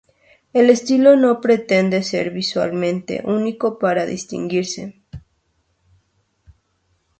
El 0.51 0.71
estilo 0.71 1.15
no 1.15 1.39
pretende 1.41 2.01
ser 2.01 2.31
visualmente 2.31 3.21
único 3.23 3.77
para 3.77 4.07
distinguirse. 4.07 4.95